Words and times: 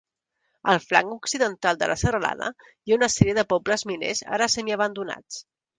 Al 0.71 0.79
flanc 0.85 1.13
occidental 1.17 1.79
de 1.83 1.91
la 1.91 1.97
serralada 2.05 2.49
hi 2.65 2.95
ha 2.95 2.99
una 3.01 3.13
sèrie 3.19 3.39
de 3.41 3.47
pobles 3.55 3.87
miners 3.93 4.27
ara 4.39 4.53
semiabandonats. 4.59 5.45